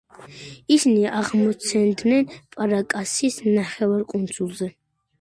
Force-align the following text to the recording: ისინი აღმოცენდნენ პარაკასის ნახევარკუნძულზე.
ისინი 0.75 1.03
აღმოცენდნენ 1.17 2.33
პარაკასის 2.59 3.41
ნახევარკუნძულზე. 3.61 4.77